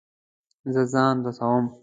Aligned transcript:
زه 0.73 0.81
ځان 0.91 1.15
رسوم 1.27 1.65